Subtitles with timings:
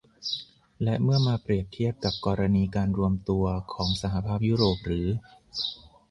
[0.83, 5.07] และเมื่อมาเปรียบเทียบกับกรณีการรวมตัวของสหภาพยุโรปหรือ